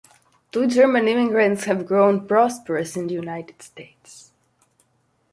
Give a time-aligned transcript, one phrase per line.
[0.51, 4.31] Two German immigrants have grown prosperous in the United States.